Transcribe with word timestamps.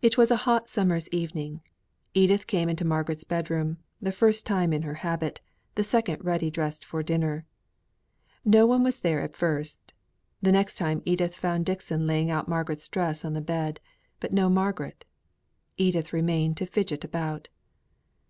It 0.00 0.16
was 0.16 0.30
a 0.30 0.36
hot 0.48 0.70
summer's 0.70 1.06
evening. 1.10 1.60
Edith 2.14 2.46
came 2.46 2.70
into 2.70 2.86
Margaret's 2.86 3.24
bed 3.24 3.50
room, 3.50 3.76
the 4.00 4.12
first 4.12 4.46
time 4.46 4.72
in 4.72 4.80
her 4.80 4.94
habit, 5.04 5.42
the 5.74 5.84
second 5.84 6.24
ready 6.24 6.50
dressed 6.50 6.86
for 6.86 7.02
dinner. 7.02 7.44
No 8.46 8.64
one 8.64 8.82
was 8.82 9.00
there 9.00 9.20
at 9.20 9.36
first; 9.36 9.92
the 10.40 10.52
next 10.52 10.76
time 10.78 11.02
Edith 11.04 11.36
found 11.36 11.66
Dixon 11.66 12.06
laying 12.06 12.30
out 12.30 12.48
Margaret's 12.48 12.88
dress 12.88 13.22
on 13.22 13.34
the 13.34 13.42
bed; 13.42 13.78
but 14.20 14.32
no 14.32 14.48
Margaret. 14.48 15.04
Edith 15.76 16.14
remained 16.14 16.56
to 16.56 16.64
fidget 16.64 17.04
about. 17.04 17.50